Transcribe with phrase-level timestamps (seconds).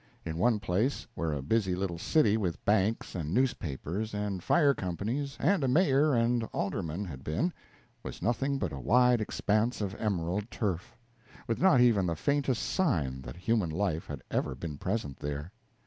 [0.25, 5.37] In one place, where a busy little city with banks and newspapers and fire companies
[5.39, 7.53] and a mayor and aldermen had been,
[8.01, 10.97] was nothing but a wide expanse of emerald turf,
[11.47, 15.51] with not even the faintest sign that human life had ever been present there.